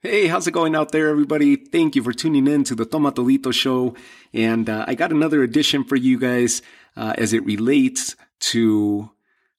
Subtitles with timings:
[0.00, 1.56] Hey, how's it going out there, everybody?
[1.56, 3.96] Thank you for tuning in to the Tomatodito show.
[4.32, 6.62] And uh, I got another edition for you guys
[6.96, 8.14] uh, as it relates
[8.52, 9.10] to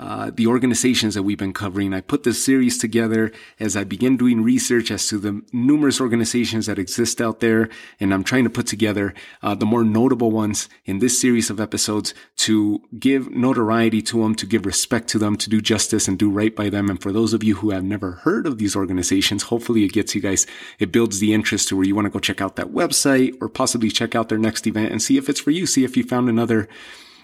[0.00, 1.92] uh, the organizations that we've been covering.
[1.92, 6.64] I put this series together as I begin doing research as to the numerous organizations
[6.64, 7.68] that exist out there,
[8.00, 11.60] and I'm trying to put together uh, the more notable ones in this series of
[11.60, 16.18] episodes to give notoriety to them, to give respect to them, to do justice and
[16.18, 16.88] do right by them.
[16.88, 20.14] And for those of you who have never heard of these organizations, hopefully it gets
[20.14, 20.46] you guys,
[20.78, 23.50] it builds the interest to where you want to go check out that website or
[23.50, 25.66] possibly check out their next event and see if it's for you.
[25.66, 26.70] See if you found another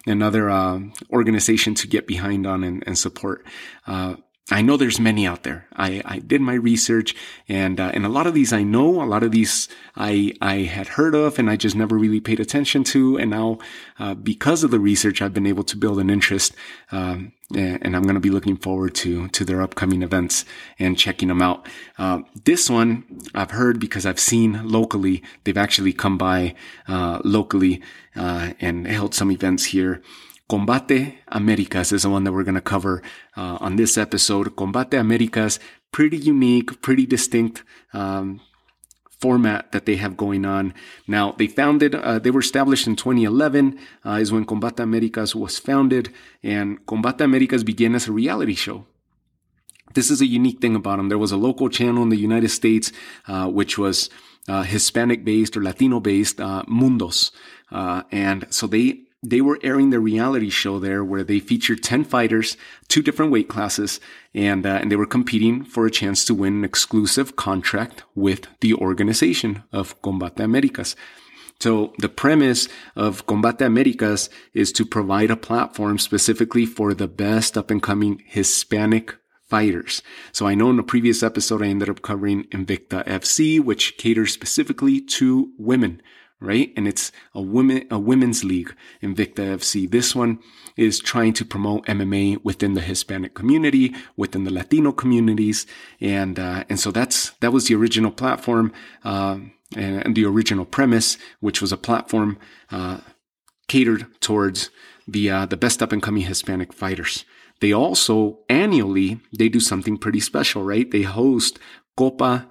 [0.06, 3.44] another uh, organization to get behind on and, and support.
[3.86, 4.16] Uh,
[4.48, 5.66] I know there's many out there.
[5.74, 7.16] I, I did my research
[7.48, 10.58] and, uh, and a lot of these I know, a lot of these I, I
[10.58, 13.18] had heard of and I just never really paid attention to.
[13.18, 13.58] And now,
[13.98, 16.54] uh, because of the research, I've been able to build an interest.
[16.92, 20.44] Um, and I'm going to be looking forward to, to their upcoming events
[20.78, 21.68] and checking them out.
[21.98, 25.22] Uh, this one I've heard because I've seen locally.
[25.44, 26.54] They've actually come by,
[26.88, 27.82] uh, locally,
[28.14, 30.02] uh, and held some events here.
[30.48, 33.02] Combate Americas is the one that we're going to cover
[33.36, 34.54] uh, on this episode.
[34.54, 35.58] Combate Americas,
[35.90, 38.40] pretty unique, pretty distinct um,
[39.18, 40.72] format that they have going on.
[41.08, 45.58] Now, they founded, uh, they were established in 2011, uh, is when Combate Americas was
[45.58, 46.12] founded,
[46.44, 48.86] and Combate Americas began as a reality show.
[49.94, 51.08] This is a unique thing about them.
[51.08, 52.92] There was a local channel in the United States,
[53.26, 54.10] uh, which was
[54.48, 57.30] uh, Hispanic based or Latino based, uh, Mundos.
[57.70, 62.04] Uh, and so they they were airing their reality show there where they featured 10
[62.04, 62.56] fighters,
[62.88, 64.00] two different weight classes,
[64.34, 68.46] and, uh, and they were competing for a chance to win an exclusive contract with
[68.60, 70.94] the organization of Combate Americas.
[71.58, 77.58] So the premise of Combate Americas is to provide a platform specifically for the best
[77.58, 79.16] up and coming Hispanic
[79.48, 80.02] fighters.
[80.32, 84.32] So I know in a previous episode, I ended up covering Invicta FC, which caters
[84.32, 86.02] specifically to women
[86.40, 86.72] right?
[86.76, 89.90] And it's a women, a women's league, Invicta FC.
[89.90, 90.38] This one
[90.76, 95.66] is trying to promote MMA within the Hispanic community, within the Latino communities.
[96.00, 98.72] And, uh, and so that's, that was the original platform,
[99.04, 99.38] uh,
[99.74, 102.38] and, and, the original premise, which was a platform,
[102.70, 102.98] uh,
[103.68, 104.70] catered towards
[105.08, 107.24] the, uh, the best up and coming Hispanic fighters.
[107.60, 110.90] They also annually, they do something pretty special, right?
[110.90, 111.58] They host
[111.96, 112.48] Copa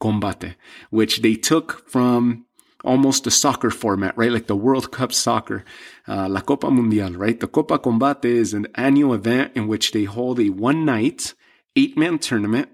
[0.00, 0.56] Combate,
[0.90, 2.44] which they took from
[2.84, 4.32] almost a soccer format, right?
[4.32, 5.64] Like the World Cup soccer,
[6.06, 7.38] uh, La Copa Mundial, right?
[7.38, 11.34] The Copa Combate is an annual event in which they hold a one night,
[11.76, 12.68] eight man tournament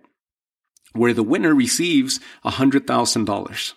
[0.93, 3.75] where the winner receives $100,000.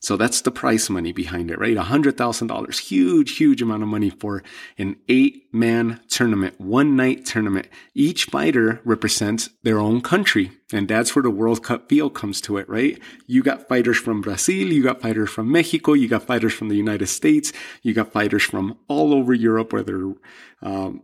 [0.00, 1.76] So that's the price money behind it, right?
[1.76, 2.78] $100,000.
[2.78, 4.44] Huge, huge amount of money for
[4.78, 7.66] an eight man tournament, one night tournament.
[7.94, 10.52] Each fighter represents their own country.
[10.72, 13.00] And that's where the World Cup feel comes to it, right?
[13.26, 14.68] You got fighters from Brazil.
[14.68, 15.94] You got fighters from Mexico.
[15.94, 17.52] You got fighters from the United States.
[17.82, 20.14] You got fighters from all over Europe, whether,
[20.62, 21.02] um,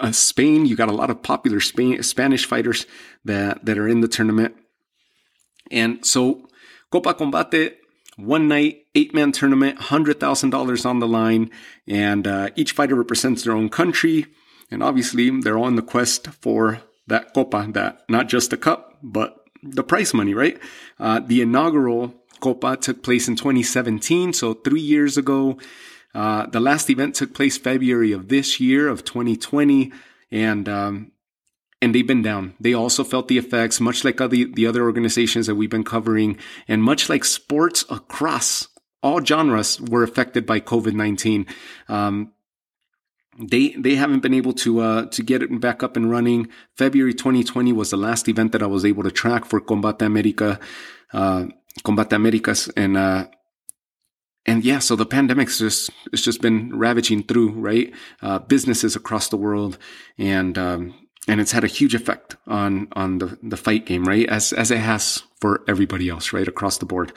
[0.00, 2.86] uh, Spain, you got a lot of popular Spain, Spanish fighters
[3.24, 4.56] that, that are in the tournament.
[5.70, 6.48] And so
[6.90, 7.74] Copa Combate
[8.16, 11.50] one night, eight man tournament, $100,000 on the line,
[11.86, 14.26] and uh, each fighter represents their own country.
[14.70, 19.36] And obviously, they're on the quest for that Copa, that not just the cup, but
[19.62, 20.58] the prize money, right?
[20.98, 25.58] Uh, the inaugural Copa took place in 2017, so three years ago.
[26.14, 29.92] Uh, the last event took place February of this year of 2020,
[30.30, 31.12] and um,
[31.84, 32.54] and they've been down.
[32.58, 36.38] They also felt the effects, much like the, the other organizations that we've been covering,
[36.66, 38.68] and much like sports across
[39.02, 41.46] all genres were affected by COVID nineteen.
[41.88, 42.32] Um,
[43.38, 46.48] they they haven't been able to uh, to get it back up and running.
[46.76, 50.58] February 2020 was the last event that I was able to track for Combate America,
[51.12, 51.46] uh,
[51.84, 53.26] Combate Americas, and uh,
[54.46, 57.92] and yeah, so the pandemic's just it's just been ravaging through right
[58.22, 59.76] uh, businesses across the world,
[60.16, 60.94] and um,
[61.26, 64.28] and it's had a huge effect on on the the fight game, right?
[64.28, 67.12] As as it has for everybody else, right, across the board,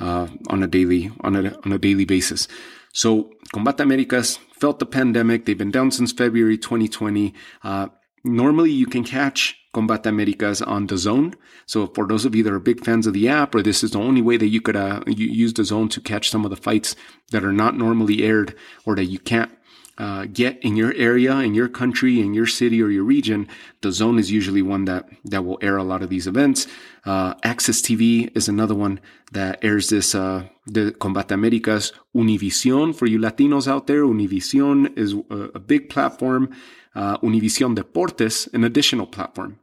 [0.00, 2.48] uh, on a daily on a on a daily basis.
[2.92, 5.44] So Combate Americas felt the pandemic.
[5.44, 7.34] They've been down since February 2020.
[7.62, 7.88] Uh,
[8.24, 11.34] normally, you can catch Combate Americas on the Zone.
[11.66, 13.92] So for those of you that are big fans of the app, or this is
[13.92, 16.96] the only way that you could uh, use Zone to catch some of the fights
[17.30, 18.54] that are not normally aired
[18.86, 19.50] or that you can't
[19.98, 23.48] uh, get in your area, in your country, in your city or your region,
[23.82, 26.66] the zone is usually one that that will air a lot of these events.
[27.04, 29.00] Uh, AXS TV is another one
[29.32, 31.92] that airs this uh, the Combate Americas.
[32.14, 36.54] Univision for you Latinos out there, Univision is a, a big platform.
[36.94, 39.58] Uh, Univision Deportes, an additional platform.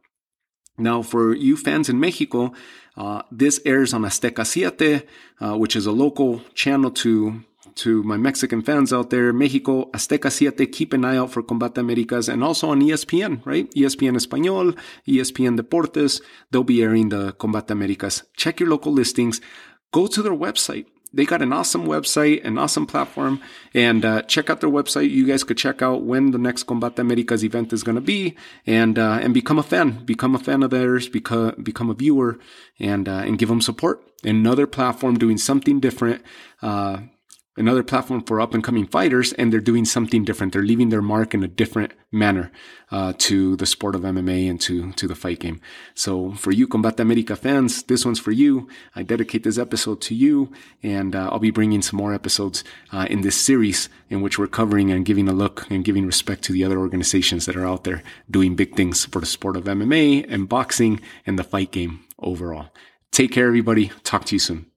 [0.77, 2.53] Now, for you fans in Mexico,
[2.97, 5.07] uh, this airs on Azteca Siete,
[5.39, 7.43] uh, which is a local channel to
[7.75, 11.77] to my Mexican fans out there, Mexico, Azteca Siete, keep an eye out for Combate
[11.77, 13.69] Americas and also on ESPN, right?
[13.71, 14.77] ESPN Español,
[15.07, 16.21] ESPN Deportes,
[16.51, 18.23] they'll be airing the Combate Americas.
[18.37, 19.41] Check your local listings.
[19.91, 20.85] Go to their website.
[21.15, 23.39] They got an awesome website, an awesome platform,
[23.73, 25.09] and uh, check out their website.
[25.09, 28.35] You guys could check out when the next Combate Americas event is going to be,
[28.65, 32.37] and uh, and become a fan, become a fan of theirs, become become a viewer,
[32.79, 34.03] and uh, and give them support.
[34.25, 36.21] Another platform doing something different.
[37.57, 40.51] Another platform for up and coming fighters, and they're doing something different.
[40.51, 42.51] They're leaving their mark in a different manner
[42.91, 45.61] uh, to the sport of MMA and to to the fight game.
[45.93, 48.67] So for you, Combate America fans, this one's for you.
[48.93, 50.51] I dedicate this episode to you,
[50.83, 54.47] and uh, I'll be bringing some more episodes uh, in this series in which we're
[54.47, 57.85] covering and giving a look and giving respect to the other organizations that are out
[57.85, 62.01] there doing big things for the sport of MMA and boxing and the fight game
[62.19, 62.67] overall.
[63.11, 63.91] Take care, everybody.
[64.03, 64.74] Talk to you soon.